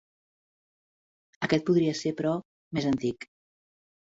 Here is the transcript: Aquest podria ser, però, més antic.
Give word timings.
Aquest 1.47 1.67
podria 1.67 1.93
ser, 2.01 2.15
però, 2.23 2.33
més 2.79 2.89
antic. 2.93 3.29